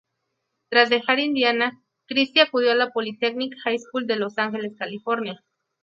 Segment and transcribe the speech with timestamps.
[0.71, 5.43] Tras dejar Indiana, Christy acudió a la Polytechnic High School de Los Ángeles, California.